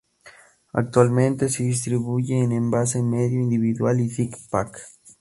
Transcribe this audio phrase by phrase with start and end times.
[0.73, 4.81] Actualmente, se distribuye en envase medio, individual y six-pack.